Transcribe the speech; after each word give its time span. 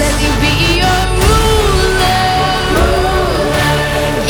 Let 0.00 0.14
me 0.20 0.30
be 0.42 0.54
your 0.80 1.00
ruler. 1.20 2.28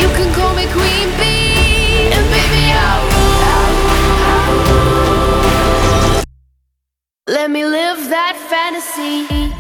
You 0.01 0.09
can 0.17 0.29
call 0.35 0.53
me 0.55 0.67
Queen 0.67 1.09
Bee, 1.19 2.11
and 2.17 2.27
baby 2.35 2.65
I'll 2.73 3.05
rule. 3.13 3.41
Let 7.27 7.51
me 7.51 7.65
live 7.65 8.09
that 8.09 8.37
fantasy. 8.51 9.60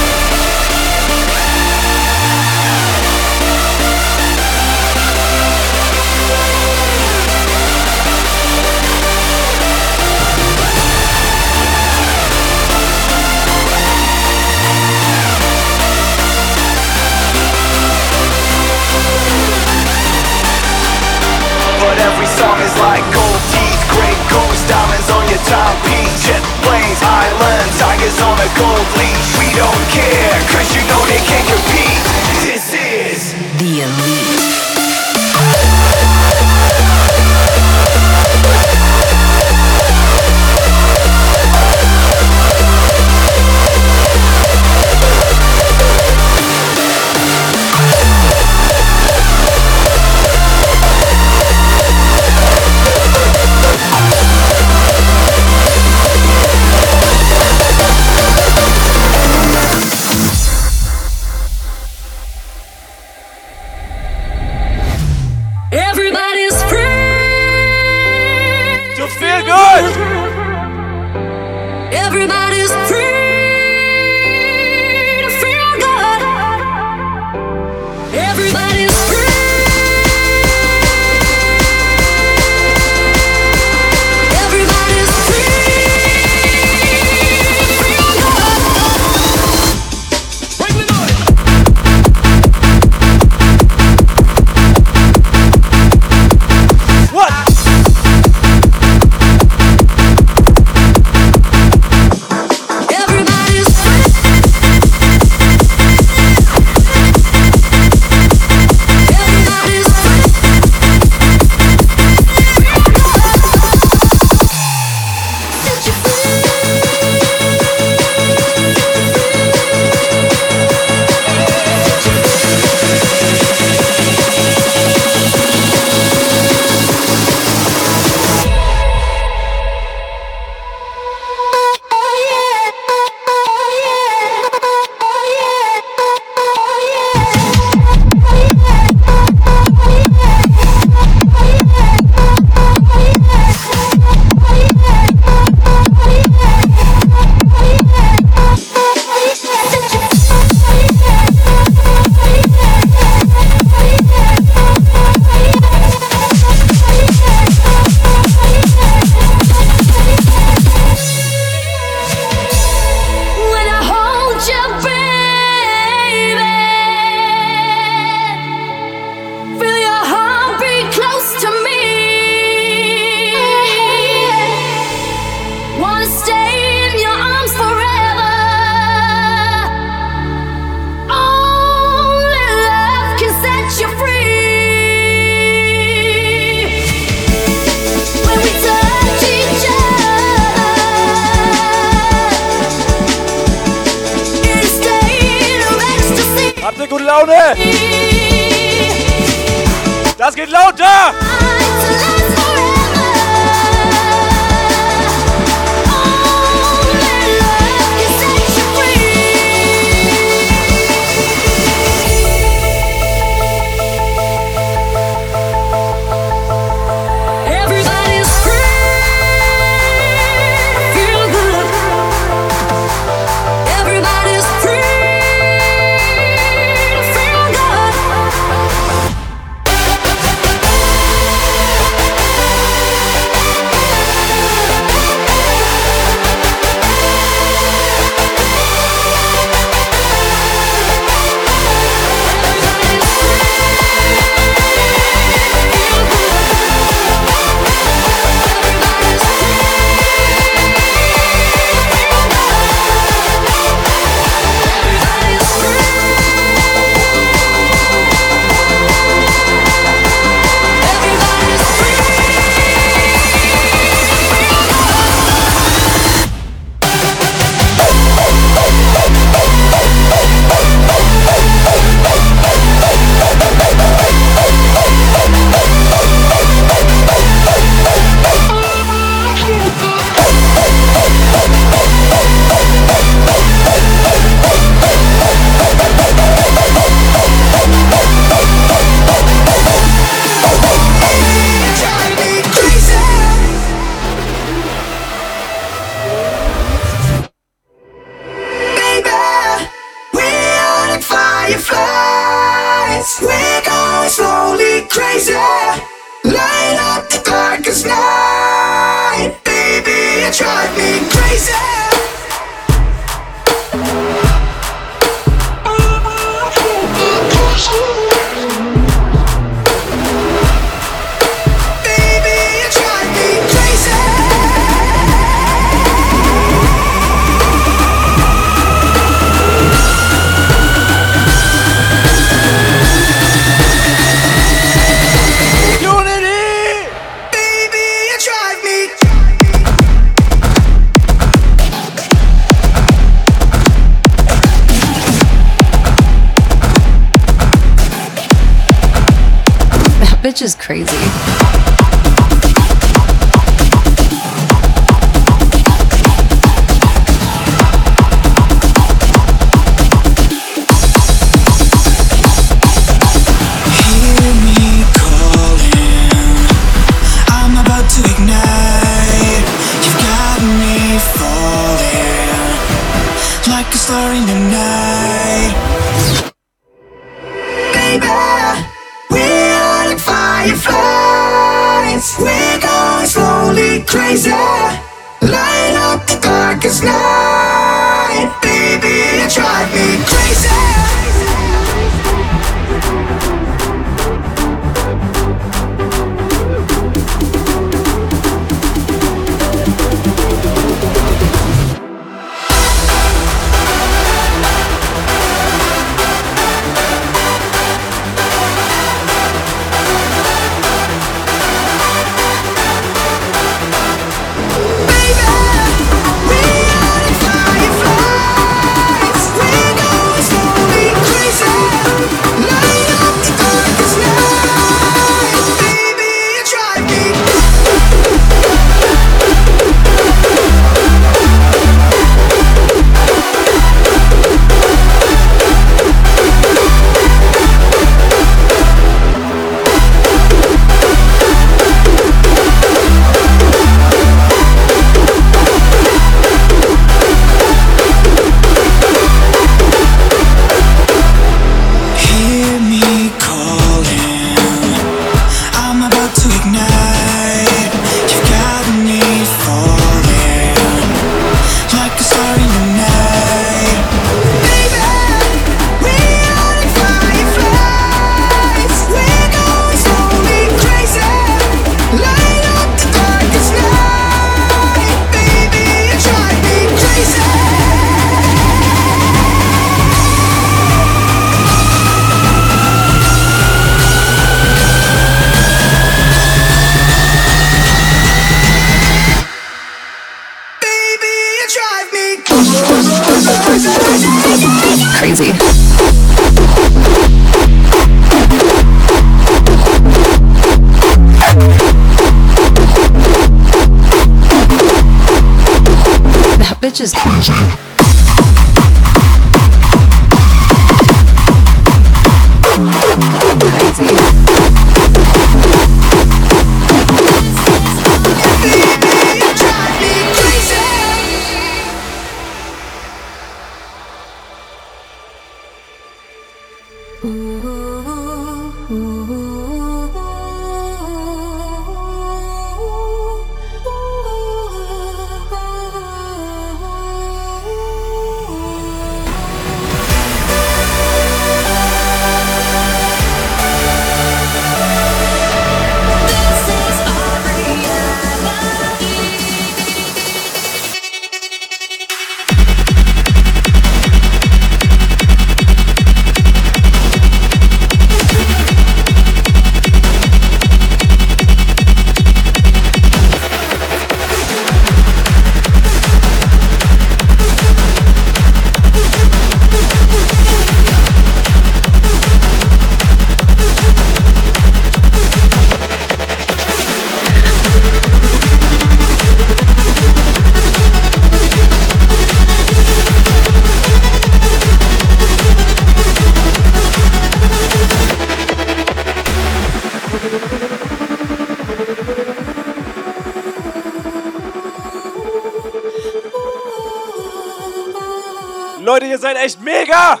ihr 598.98 599.00
seid 599.00 599.16
echt 599.16 599.40
mega! 599.40 600.00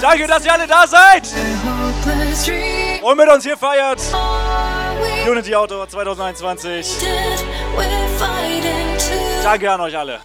Danke, 0.00 0.26
dass 0.26 0.44
ihr 0.44 0.52
alle 0.52 0.66
da 0.66 0.86
seid! 0.86 1.28
Und 3.02 3.16
mit 3.16 3.28
uns 3.28 3.44
hier 3.44 3.56
feiert 3.56 4.00
Unity 5.28 5.54
Auto 5.54 5.84
2021. 5.86 6.86
Danke 9.42 9.70
an 9.70 9.80
euch 9.80 9.96
alle. 9.96 10.20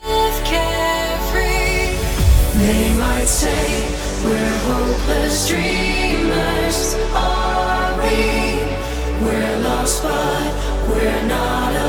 They 2.60 2.90
might 2.98 3.28
say 3.28 3.48
we're 4.26 4.60
hopeless 4.68 5.48
dreamers, 5.48 6.96
are 7.16 7.96
we? 8.02 8.60
We're 9.22 9.60
lost, 9.64 10.04
but 10.04 10.54
we're 10.90 11.24
not 11.28 11.74
alone. 11.74 11.89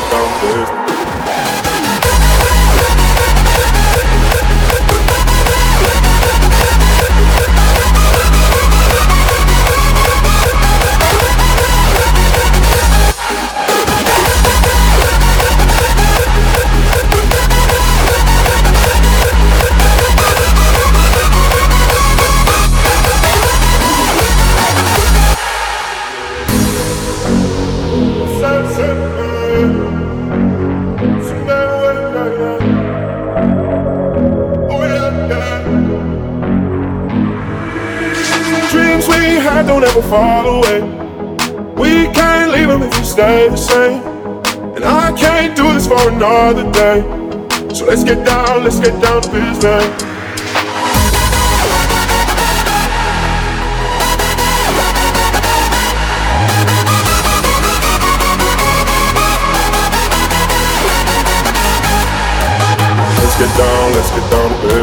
Let's 63.17 63.35
get 63.37 63.51
down, 63.57 63.91
let's 63.93 64.11
get 64.11 64.25
down 64.31 64.51
to. 64.61 64.73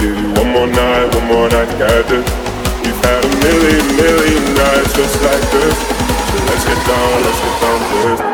Give 0.00 0.16
you 0.18 0.28
one 0.32 0.50
more 0.52 0.66
night, 0.66 1.14
one 1.14 1.26
more 1.28 1.48
night, 1.48 1.78
got 1.78 2.08
this 2.08 2.44
had 3.04 3.24
a 3.24 3.28
million, 3.28 3.86
million 3.96 4.54
nights 4.54 4.94
just 4.94 5.22
like 5.22 5.44
this. 5.52 5.76
So 6.30 6.36
let's 6.48 6.64
get 6.64 6.80
down, 6.86 7.22
let's 7.22 7.40
get 7.40 7.60
down 7.60 8.28
to. 8.28 8.33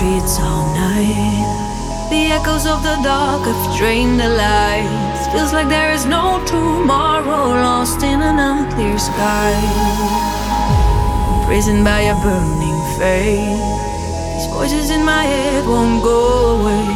Streets 0.00 0.40
all 0.40 0.64
night. 0.72 2.08
The 2.08 2.32
echoes 2.32 2.64
of 2.64 2.82
the 2.82 2.96
dark 3.04 3.44
have 3.44 3.76
drained 3.76 4.18
the 4.18 4.30
lights. 4.30 5.28
Feels 5.28 5.52
like 5.52 5.68
there 5.68 5.92
is 5.92 6.06
no 6.06 6.42
tomorrow, 6.46 7.52
lost 7.66 8.02
in 8.02 8.22
an 8.22 8.38
unclear 8.38 8.98
sky. 8.98 9.52
Imprisoned 11.36 11.84
by 11.84 12.00
a 12.12 12.14
burning 12.24 12.80
faith. 12.96 13.60
These 14.32 14.48
voices 14.56 14.88
in 14.88 15.04
my 15.04 15.24
head 15.24 15.66
won't 15.66 16.02
go 16.02 16.56
away. 16.56 16.88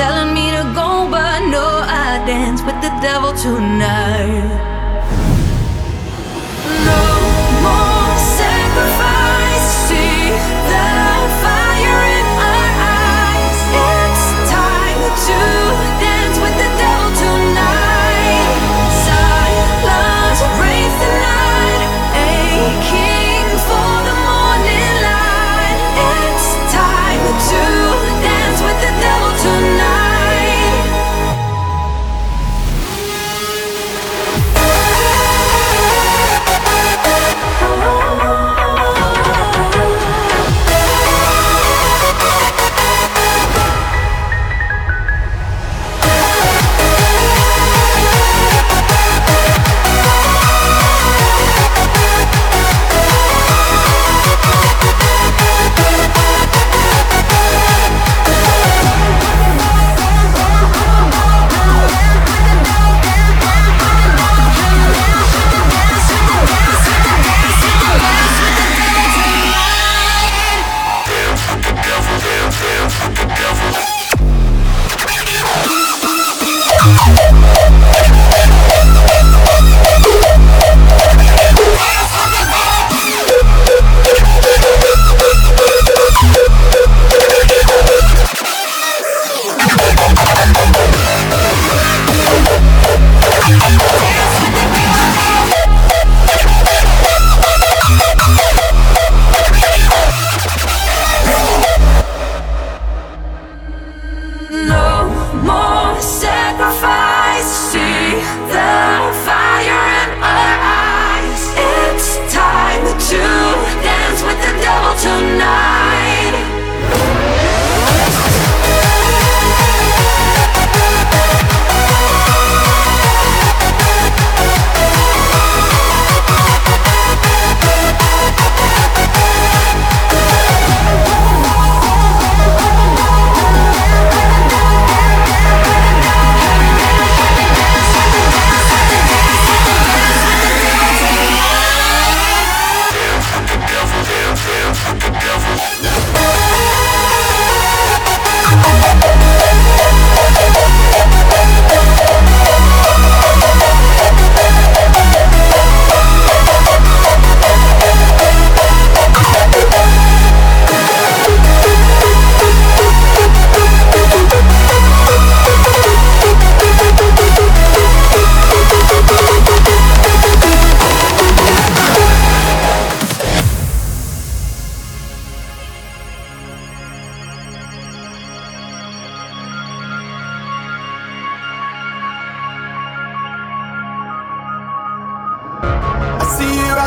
Telling 0.00 0.32
me 0.32 0.48
to 0.56 0.64
go, 0.72 0.88
but 1.12 1.40
no, 1.56 1.68
I 1.84 2.24
dance 2.24 2.62
with 2.62 2.80
the 2.80 2.92
devil 3.04 3.34
tonight. 3.34 4.59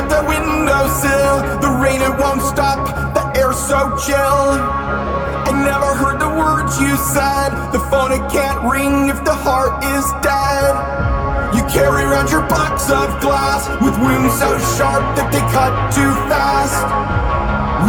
At 0.03 0.09
the 0.11 0.21
windowsill. 0.27 1.35
The 1.63 1.71
rain, 1.79 2.01
it 2.01 2.15
won't 2.19 2.41
stop, 2.41 2.83
the 3.13 3.23
air's 3.39 3.57
so 3.57 3.95
chill. 4.03 4.43
I 5.47 5.51
never 5.51 5.95
heard 5.95 6.19
the 6.19 6.29
words 6.29 6.79
you 6.79 6.95
said. 6.97 7.71
The 7.71 7.79
phone, 7.91 8.11
it 8.11 8.23
can't 8.31 8.59
ring 8.63 9.09
if 9.09 9.23
the 9.23 9.35
heart 9.35 9.83
is 9.83 10.05
dead. 10.19 10.75
You 11.55 11.63
carry 11.71 12.03
around 12.03 12.31
your 12.31 12.41
box 12.49 12.89
of 12.89 13.21
glass 13.21 13.69
with 13.81 13.95
wounds 13.99 14.33
so 14.39 14.57
sharp 14.75 15.03
that 15.15 15.31
they 15.31 15.43
cut 15.53 15.71
too 15.93 16.11
fast. 16.27 16.83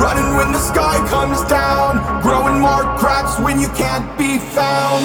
Running 0.01 0.37
when 0.37 0.53
the 0.53 0.59
sky 0.59 0.99
comes 1.09 1.41
down, 1.49 2.23
growing 2.23 2.61
more 2.61 2.85
cracks 2.99 3.39
when 3.41 3.61
you 3.61 3.69
can't 3.69 4.07
be 4.19 4.39
found. 4.39 5.05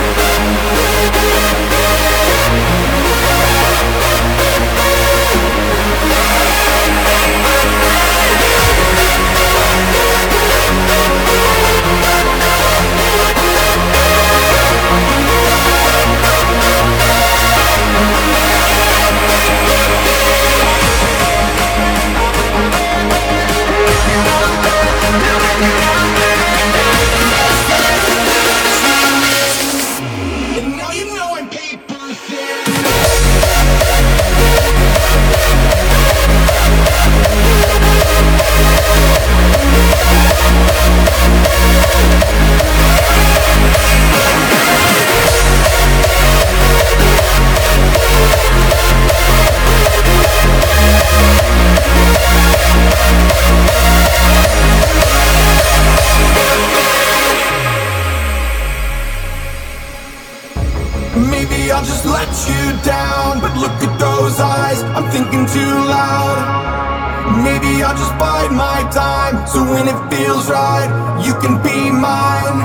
when 69.81 69.95
it 69.95 70.15
feels 70.15 70.47
right, 70.47 70.89
you 71.25 71.33
can 71.41 71.57
be 71.63 71.89
mine. 71.89 72.59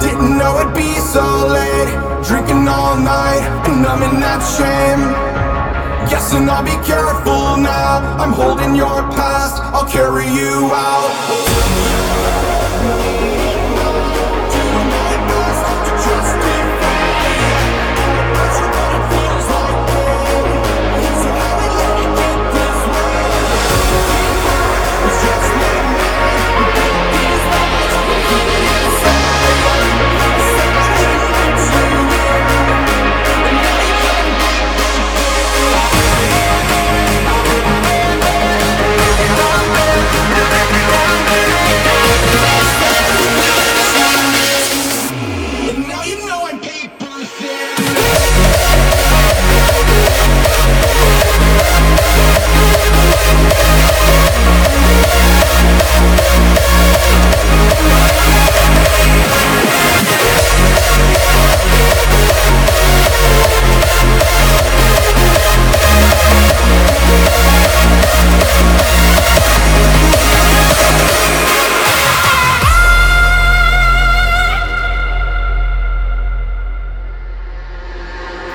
Didn't 0.00 0.36
know 0.36 0.58
it'd 0.58 0.74
be 0.74 0.92
so 0.98 1.22
late, 1.46 1.92
drinking 2.26 2.66
all 2.66 2.96
night 2.96 3.46
and 3.66 3.80
numbing 3.80 4.18
that 4.18 4.42
shame. 4.58 5.02
Guessing 6.10 6.48
I'll 6.50 6.64
be 6.64 6.74
careful 6.84 7.56
now. 7.62 8.02
I'm 8.18 8.32
holding 8.32 8.74
your 8.74 9.02
past, 9.14 9.62
I'll 9.72 9.88
carry 9.88 10.26
you 10.26 10.68
out. 10.74 12.15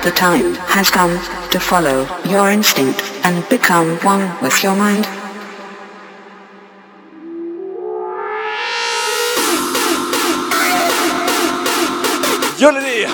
The 0.02 0.10
time 0.10 0.54
has 0.66 0.90
come 0.90 1.14
to 1.52 1.60
follow 1.60 2.08
your 2.28 2.50
instinct 2.50 3.00
and 3.22 3.48
become 3.48 3.98
one 4.02 4.26
with 4.42 4.60
your 4.60 4.74
mind. 4.74 5.06
Unity! 12.58 13.06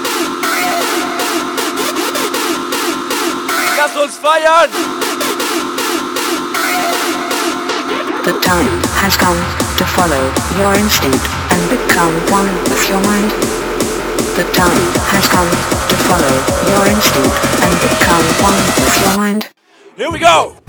Lass 3.77 3.95
uns 4.01 4.17
feiern! 4.17 4.71
The 8.25 8.33
time 8.41 8.73
has 8.97 9.15
come 9.15 9.37
to 9.77 9.85
follow 9.93 10.25
your 10.57 10.73
instinct 10.73 11.21
and 11.53 11.61
become 11.69 12.15
one 12.33 12.49
with 12.65 12.89
your 12.89 13.03
mind. 13.05 13.31
The 14.41 14.49
time 14.57 14.85
has 15.13 15.29
come 15.29 15.51
to 15.89 15.98
follow 16.09 16.35
your 16.73 16.87
instinct 16.87 17.37
and 17.61 17.75
become 17.85 18.25
one 18.41 18.57
with 18.57 19.01
your 19.03 19.17
mind. 19.17 19.49
Here 19.97 20.11
we 20.11 20.19
go! 20.19 20.68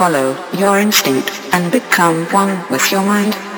Follow 0.00 0.34
your 0.56 0.78
instinct 0.78 1.28
and 1.52 1.70
become 1.70 2.24
one 2.32 2.56
with 2.70 2.90
your 2.90 3.02
mind. 3.02 3.49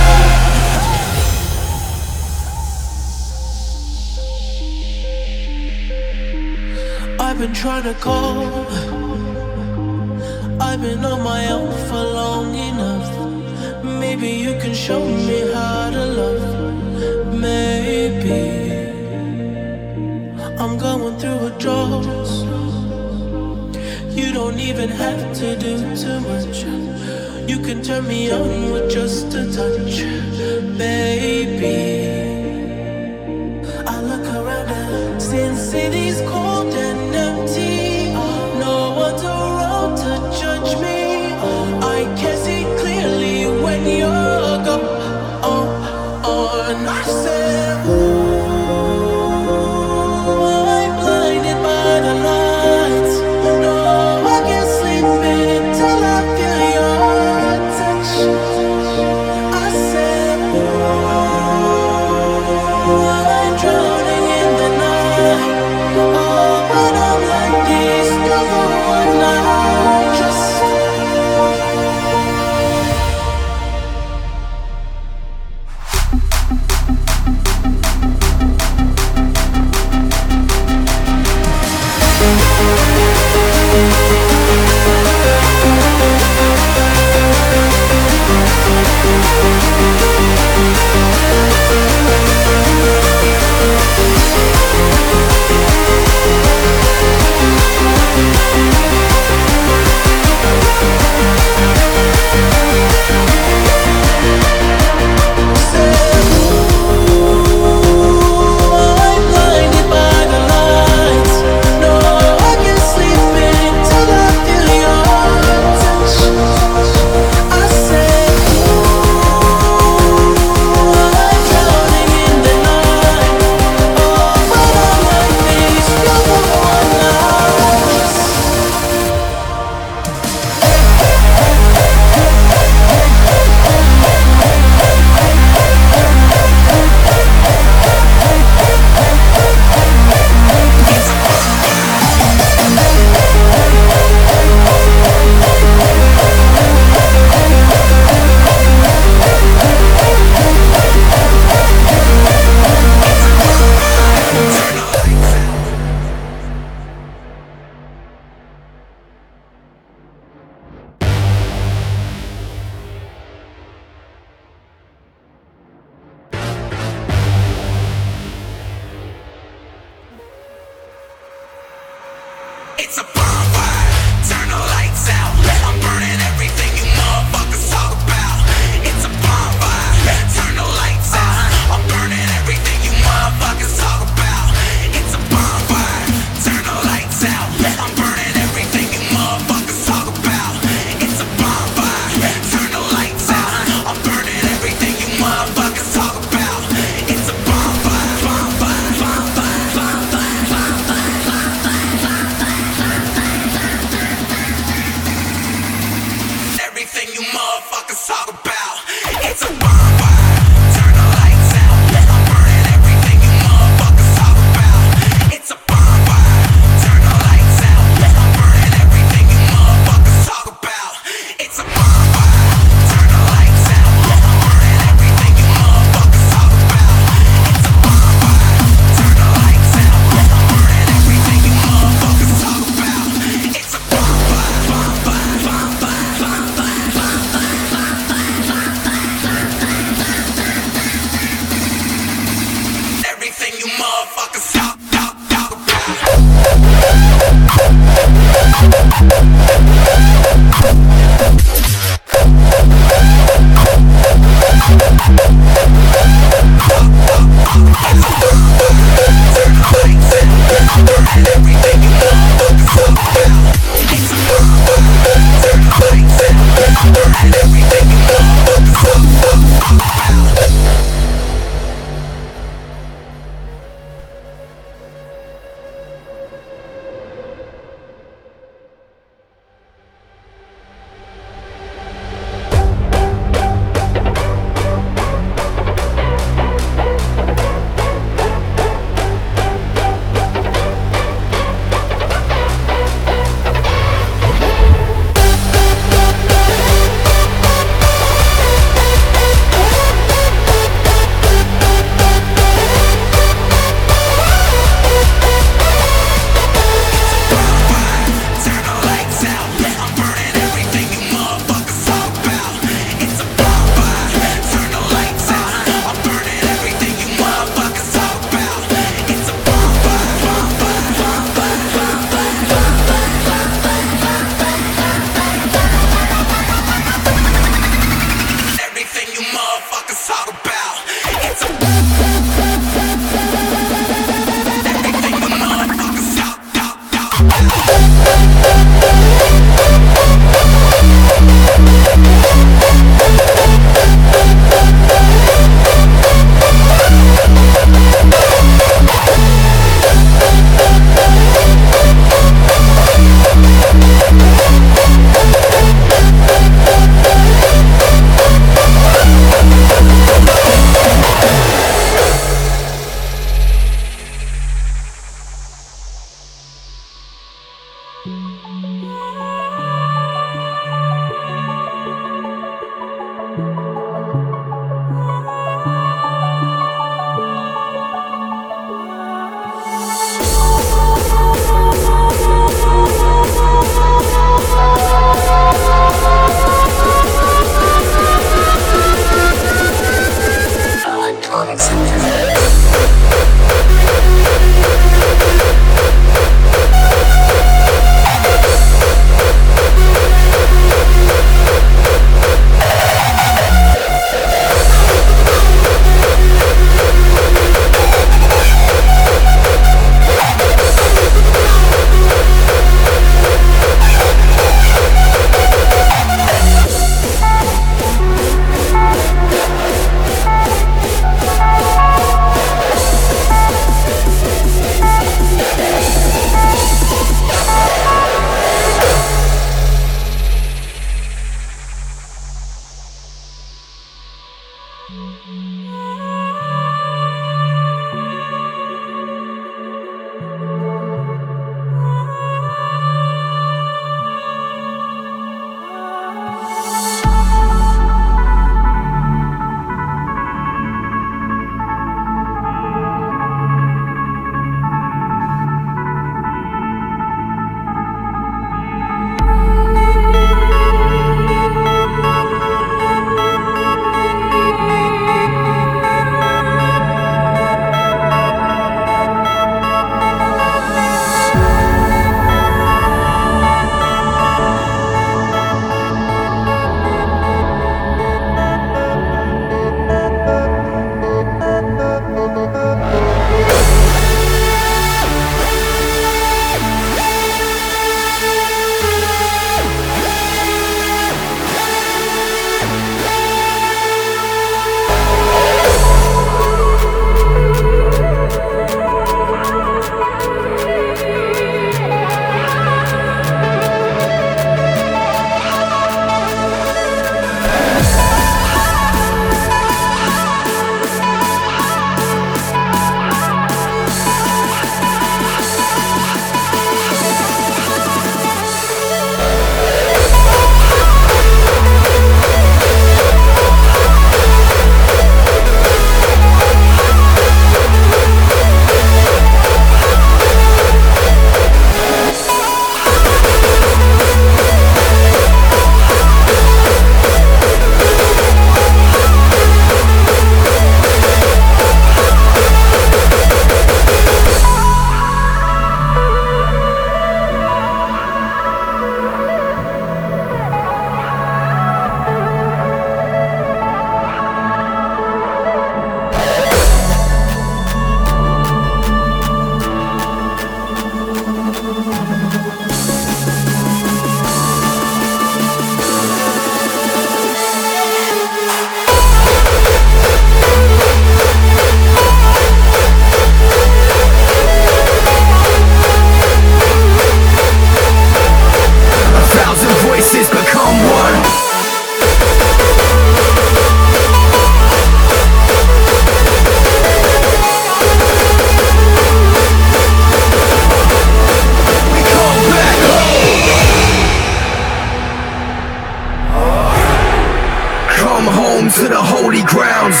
grounds. 599.60 600.00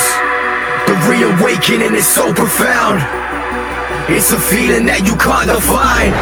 The 0.88 0.96
reawakening 1.04 1.94
is 1.94 2.08
so 2.08 2.32
profound. 2.32 3.04
It's 4.08 4.32
a 4.32 4.40
feeling 4.40 4.88
that 4.88 5.04
you 5.04 5.12
can't 5.20 5.52
define. 5.52 6.16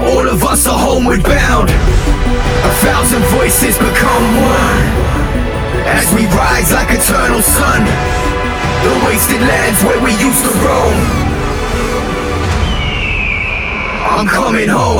All 0.00 0.24
of 0.24 0.40
us 0.42 0.64
are 0.66 0.80
homeward 0.80 1.22
bound. 1.22 1.68
A 1.68 2.72
thousand 2.80 3.20
voices 3.36 3.76
become 3.76 4.24
one. 4.40 4.84
As 5.92 6.08
we 6.16 6.24
rise 6.32 6.72
like 6.72 6.88
eternal 6.88 7.44
sun. 7.44 7.84
The 7.84 8.92
wasted 9.04 9.42
lands 9.44 9.80
where 9.84 10.00
we 10.00 10.12
used 10.16 10.42
to 10.48 10.52
roam. 10.64 10.98
I'm 14.08 14.26
coming 14.26 14.68
home. 14.68 14.96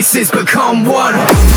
Voices 0.00 0.30
become 0.30 0.86
one. 0.86 1.49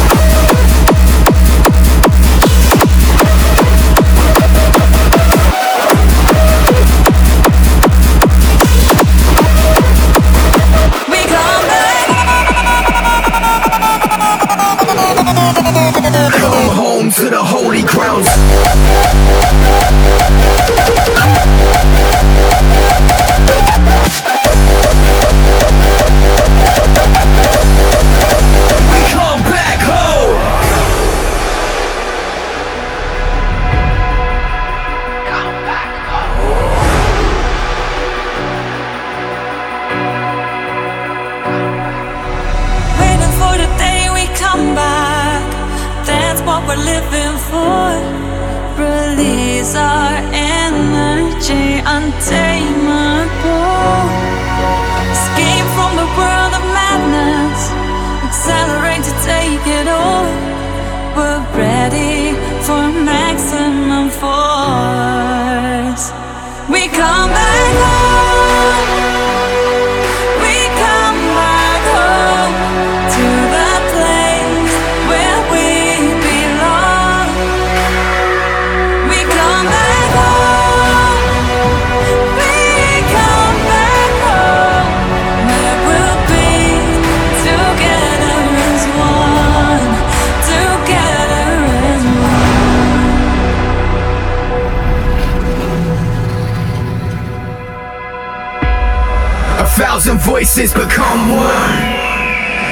Thousand 99.94 100.18
voices 100.18 100.74
become 100.74 101.30
one. 101.30 101.84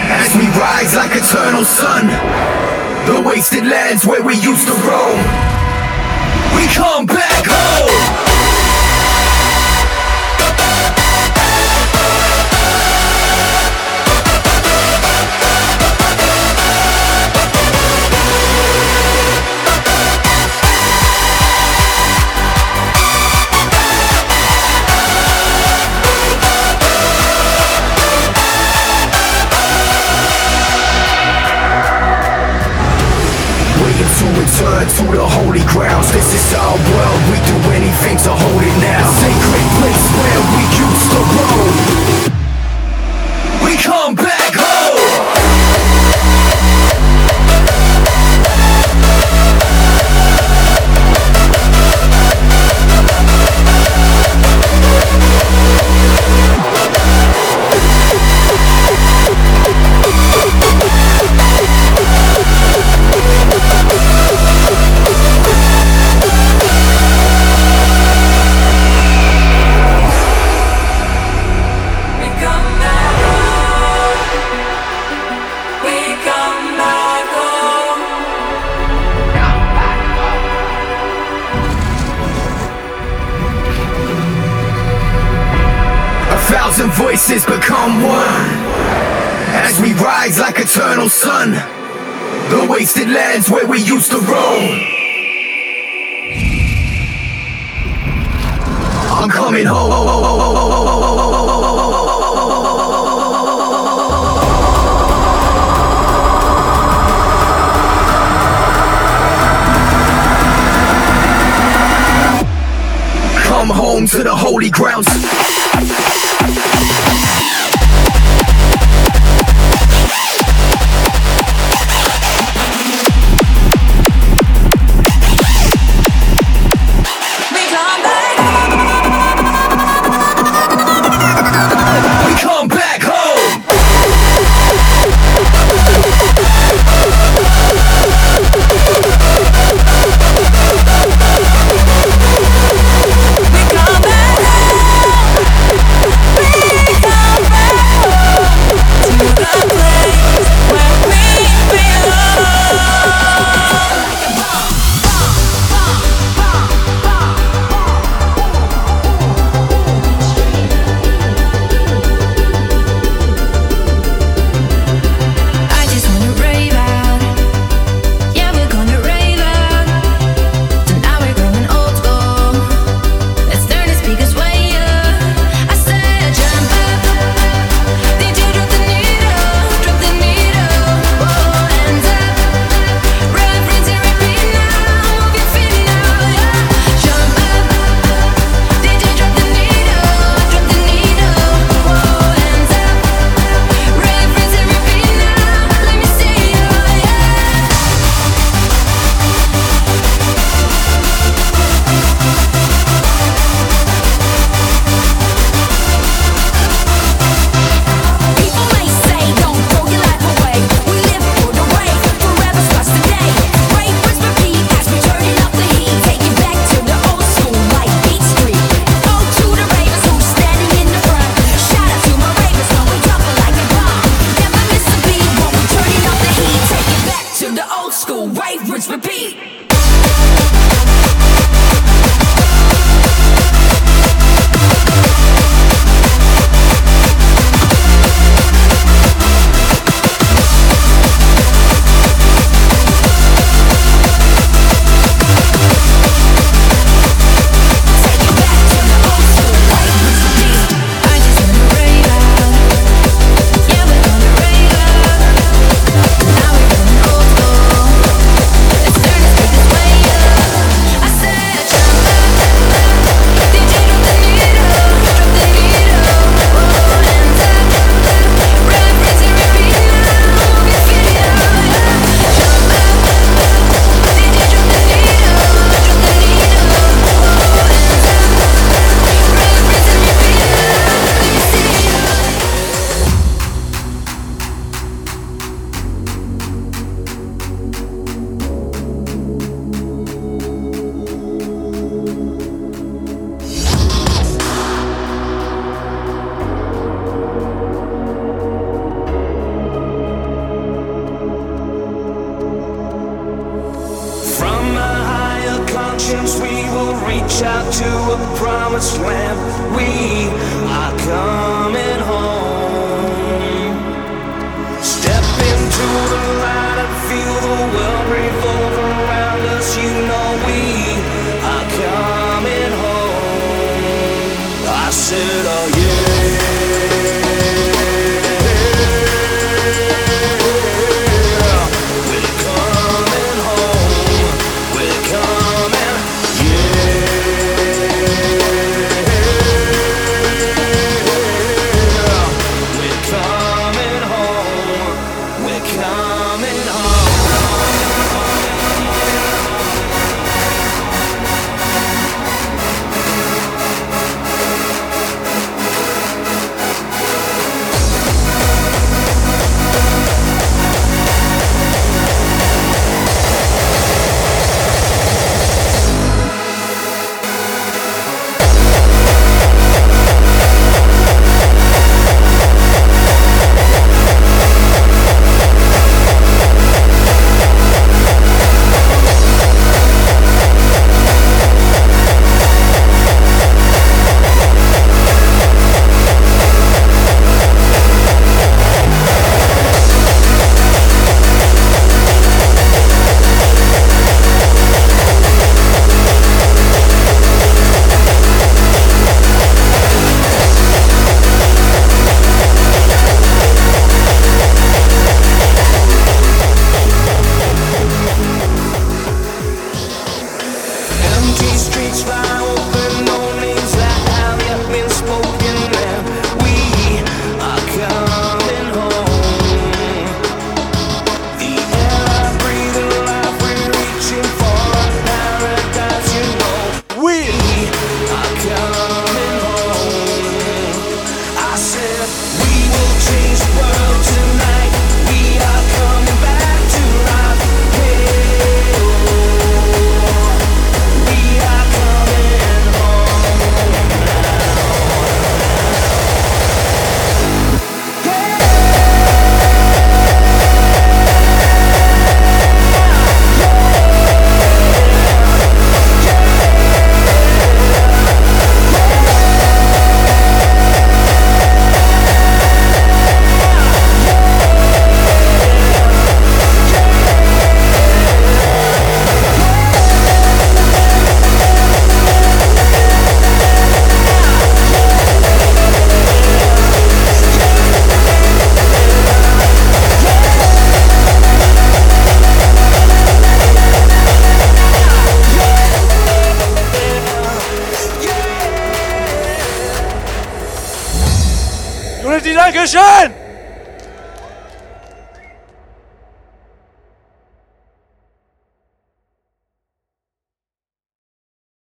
As 0.09 0.35
we 0.35 0.47
rise 0.59 0.95
like 0.95 1.11
eternal 1.11 1.63
sun. 1.63 2.07
The 3.05 3.21
wasted 3.23 3.63
lands 3.63 4.07
where 4.07 4.23
we 4.23 4.33
used 4.33 4.65
to 4.65 4.73
roam. 4.73 5.19
We 6.55 6.65
come 6.73 7.05
back 7.05 7.45
home. 7.45 8.30
Our 36.55 36.75
world. 36.75 37.19
We 37.31 37.37
do 37.47 37.57
anything 37.71 38.17
to 38.25 38.31
hold 38.31 38.50